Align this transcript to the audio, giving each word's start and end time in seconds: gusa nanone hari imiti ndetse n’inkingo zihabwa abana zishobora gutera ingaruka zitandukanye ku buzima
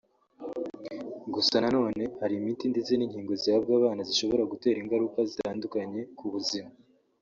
gusa 1.33 1.55
nanone 1.63 2.03
hari 2.19 2.33
imiti 2.39 2.65
ndetse 2.73 2.91
n’inkingo 2.95 3.33
zihabwa 3.41 3.73
abana 3.79 4.01
zishobora 4.09 4.49
gutera 4.51 4.77
ingaruka 4.83 5.19
zitandukanye 5.29 5.99
ku 6.17 6.25
buzima 6.33 6.71